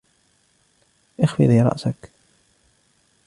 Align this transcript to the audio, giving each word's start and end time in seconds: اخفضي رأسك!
اخفضي 1.19 1.61
رأسك! 1.61 2.09